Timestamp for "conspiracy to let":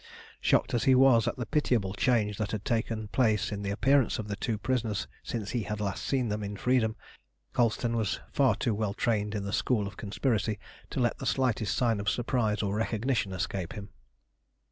9.97-11.19